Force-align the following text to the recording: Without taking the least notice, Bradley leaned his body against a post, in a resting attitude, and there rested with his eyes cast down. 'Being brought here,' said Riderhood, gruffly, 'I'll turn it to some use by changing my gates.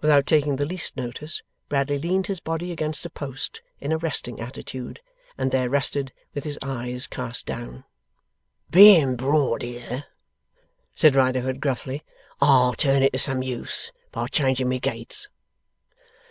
Without 0.00 0.24
taking 0.24 0.56
the 0.56 0.64
least 0.64 0.96
notice, 0.96 1.42
Bradley 1.68 1.98
leaned 1.98 2.26
his 2.26 2.40
body 2.40 2.72
against 2.72 3.04
a 3.04 3.10
post, 3.10 3.60
in 3.82 3.92
a 3.92 3.98
resting 3.98 4.40
attitude, 4.40 5.02
and 5.36 5.50
there 5.50 5.68
rested 5.68 6.10
with 6.32 6.44
his 6.44 6.58
eyes 6.62 7.06
cast 7.06 7.44
down. 7.44 7.84
'Being 8.70 9.14
brought 9.14 9.60
here,' 9.60 10.04
said 10.94 11.14
Riderhood, 11.14 11.60
gruffly, 11.60 12.02
'I'll 12.40 12.72
turn 12.72 13.02
it 13.02 13.12
to 13.12 13.18
some 13.18 13.42
use 13.42 13.92
by 14.10 14.28
changing 14.28 14.70
my 14.70 14.78
gates. 14.78 15.28